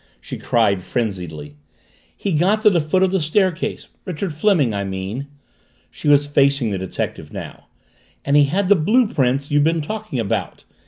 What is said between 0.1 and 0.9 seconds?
she cried